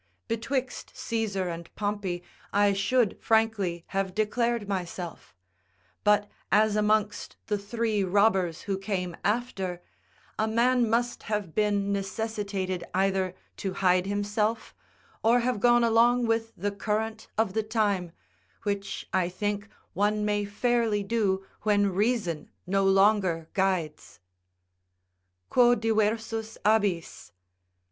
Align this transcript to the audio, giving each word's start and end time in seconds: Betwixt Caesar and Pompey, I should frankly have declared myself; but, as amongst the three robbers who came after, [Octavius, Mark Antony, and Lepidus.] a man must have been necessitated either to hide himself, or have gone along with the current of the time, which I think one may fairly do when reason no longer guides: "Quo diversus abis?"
Betwixt 0.27 0.93
Caesar 0.97 1.47
and 1.47 1.69
Pompey, 1.75 2.23
I 2.51 2.73
should 2.73 3.21
frankly 3.21 3.83
have 3.89 4.15
declared 4.15 4.67
myself; 4.67 5.35
but, 6.03 6.27
as 6.51 6.75
amongst 6.75 7.35
the 7.45 7.57
three 7.59 8.03
robbers 8.03 8.61
who 8.61 8.79
came 8.79 9.15
after, 9.23 9.73
[Octavius, 9.73 9.85
Mark 9.85 10.39
Antony, 10.39 10.43
and 10.43 10.53
Lepidus.] 10.53 10.53
a 10.53 10.55
man 10.55 10.89
must 10.89 11.23
have 11.25 11.53
been 11.53 11.91
necessitated 11.93 12.83
either 12.95 13.35
to 13.57 13.73
hide 13.75 14.07
himself, 14.07 14.73
or 15.21 15.41
have 15.41 15.59
gone 15.59 15.83
along 15.83 16.25
with 16.25 16.51
the 16.57 16.71
current 16.71 17.27
of 17.37 17.53
the 17.53 17.61
time, 17.61 18.11
which 18.63 19.07
I 19.13 19.29
think 19.29 19.69
one 19.93 20.25
may 20.25 20.45
fairly 20.45 21.03
do 21.03 21.45
when 21.61 21.93
reason 21.93 22.49
no 22.65 22.85
longer 22.85 23.49
guides: 23.53 24.19
"Quo 25.51 25.75
diversus 25.75 26.57
abis?" 26.65 27.31